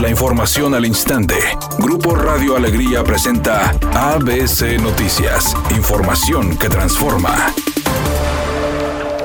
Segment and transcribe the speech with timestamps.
[0.00, 1.34] La información al instante.
[1.80, 5.56] Grupo Radio Alegría presenta ABC Noticias.
[5.76, 7.52] Información que transforma.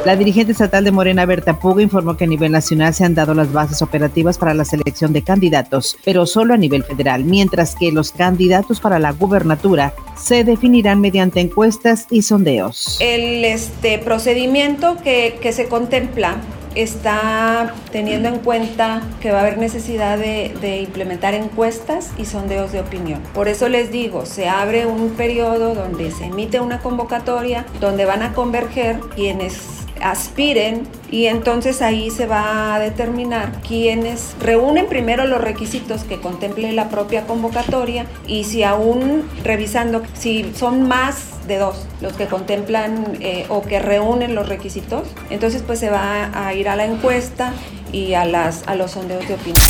[0.03, 3.35] La dirigente estatal de Morena, Berta Puga, informó que a nivel nacional se han dado
[3.35, 7.91] las bases operativas para la selección de candidatos, pero solo a nivel federal, mientras que
[7.91, 12.97] los candidatos para la gubernatura se definirán mediante encuestas y sondeos.
[12.99, 16.37] El este, procedimiento que, que se contempla
[16.75, 22.79] está teniendo en cuenta que va a haber necesidad de, implementar encuestas y sondeos de
[22.79, 23.21] opinión.
[23.33, 28.21] Por eso les digo, se abre un periodo donde se emite una convocatoria, donde van
[28.21, 35.39] a converger quienes aspiren y entonces ahí se va a determinar quienes reúnen primero los
[35.39, 41.85] requisitos que contemple la propia convocatoria y si aún revisando si son más de dos
[42.01, 46.67] los que contemplan eh, o que reúnen los requisitos, entonces pues se va a ir
[46.67, 47.53] a la encuesta
[47.91, 49.63] y a, las, a los sondeos de opinión.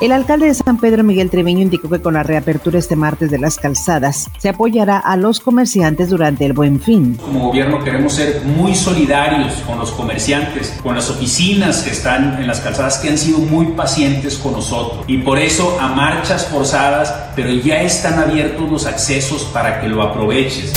[0.00, 3.38] El alcalde de San Pedro, Miguel Treviño, indicó que con la reapertura este martes de
[3.38, 7.16] las calzadas se apoyará a los comerciantes durante el buen fin.
[7.16, 12.46] Como gobierno queremos ser muy solidarios con los comerciantes, con las oficinas que están en
[12.46, 15.04] las calzadas que han sido muy pacientes con nosotros.
[15.06, 20.02] Y por eso a marchas forzadas, pero ya están abiertos los accesos para que lo
[20.02, 20.72] aproveches.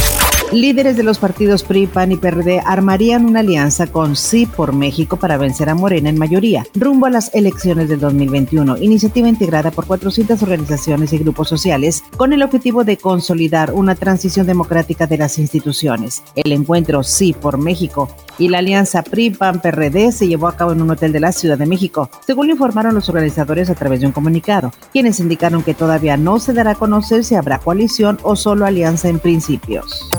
[0.51, 5.15] Líderes de los partidos PRI, PAN y PRD armarían una alianza con Sí por México
[5.15, 9.85] para vencer a Morena en mayoría, rumbo a las elecciones del 2021, iniciativa integrada por
[9.85, 15.39] 400 organizaciones y grupos sociales con el objetivo de consolidar una transición democrática de las
[15.39, 16.21] instituciones.
[16.35, 20.91] El encuentro Sí por México y la alianza PRI-PAN-PRD se llevó a cabo en un
[20.91, 24.13] hotel de la Ciudad de México, según lo informaron los organizadores a través de un
[24.13, 28.65] comunicado, quienes indicaron que todavía no se dará a conocer si habrá coalición o solo
[28.65, 30.09] alianza en principios.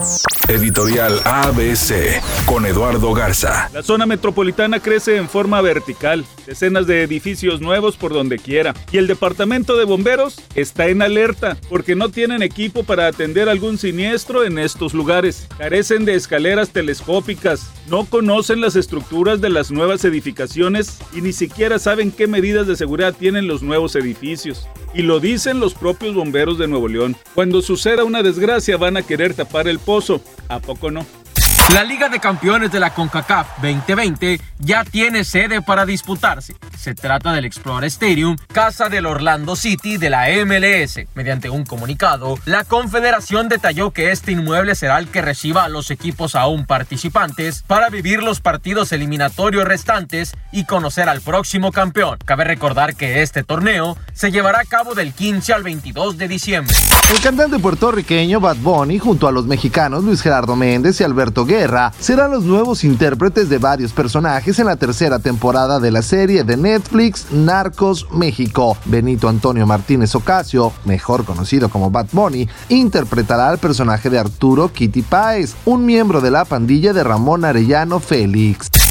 [0.49, 3.71] Editorial ABC con Eduardo Garza.
[3.73, 8.75] La zona metropolitana crece en forma vertical, decenas de edificios nuevos por donde quiera.
[8.91, 13.79] Y el departamento de bomberos está en alerta porque no tienen equipo para atender algún
[13.79, 15.47] siniestro en estos lugares.
[15.57, 21.79] Carecen de escaleras telescópicas, no conocen las estructuras de las nuevas edificaciones y ni siquiera
[21.79, 24.67] saben qué medidas de seguridad tienen los nuevos edificios.
[24.95, 27.17] Y lo dicen los propios bomberos de Nuevo León.
[27.35, 30.21] Cuando suceda una desgracia van a querer tapar el pozo.
[30.49, 31.07] ¿A poco no?
[31.71, 36.55] La Liga de Campeones de la CONCACAF 2020 ya tiene sede para disputarse.
[36.79, 41.07] Se trata del Explorer Stadium, casa del Orlando City de la MLS.
[41.15, 45.91] Mediante un comunicado, la Confederación detalló que este inmueble será el que reciba a los
[45.91, 52.19] equipos aún participantes para vivir los partidos eliminatorios restantes y conocer al próximo campeón.
[52.25, 56.77] Cabe recordar que este torneo se llevará a cabo del 15 al 22 de diciembre.
[57.11, 61.93] El cantante puertorriqueño Bad Bunny junto a los mexicanos Luis Gerardo Méndez y Alberto Guerra
[62.01, 66.57] serán los nuevos intérpretes de varios personajes en la tercera temporada de la serie de
[66.57, 68.79] Netflix Narcos México.
[68.87, 75.03] Benito Antonio Martínez Ocasio, mejor conocido como Bad Bunny, interpretará al personaje de Arturo Kitty
[75.03, 78.82] Páez, un miembro de la pandilla de Ramón Arellano Félix.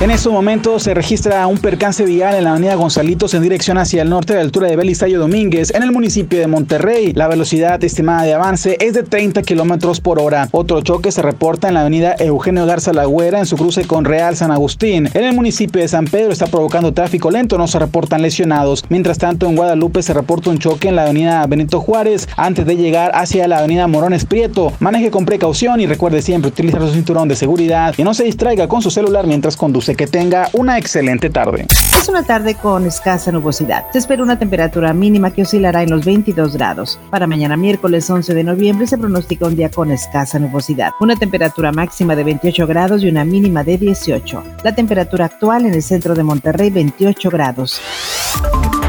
[0.00, 4.02] En estos momentos se registra un percance vial en la avenida Gonzalitos en dirección hacia
[4.02, 7.12] el norte de la altura de Belisario Domínguez en el municipio de Monterrey.
[7.14, 10.48] La velocidad estimada de avance es de 30 kilómetros por hora.
[10.52, 14.36] Otro choque se reporta en la avenida Eugenio Garza Lagüera en su cruce con Real
[14.36, 15.10] San Agustín.
[15.14, 18.84] En el municipio de San Pedro está provocando tráfico lento, no se reportan lesionados.
[18.90, 22.76] Mientras tanto, en Guadalupe se reporta un choque en la avenida Benito Juárez antes de
[22.76, 24.72] llegar hacia la avenida Morones Prieto.
[24.78, 28.68] Maneje con precaución y recuerde siempre utilizar su cinturón de seguridad y no se distraiga
[28.68, 31.66] con su celular mientras conduce que tenga una excelente tarde.
[31.70, 33.84] Es una tarde con escasa nubosidad.
[33.92, 36.98] Se espera una temperatura mínima que oscilará en los 22 grados.
[37.10, 40.90] Para mañana miércoles 11 de noviembre se pronostica un día con escasa nubosidad.
[41.00, 44.42] Una temperatura máxima de 28 grados y una mínima de 18.
[44.64, 47.80] La temperatura actual en el centro de Monterrey 28 grados.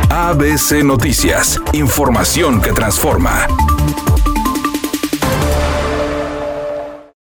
[0.10, 1.60] ABC Noticias.
[1.74, 3.46] Información que transforma.